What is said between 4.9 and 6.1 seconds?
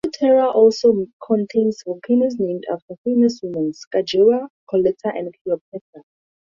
and Cleopatra.